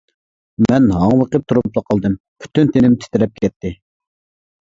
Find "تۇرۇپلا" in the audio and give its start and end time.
1.51-1.83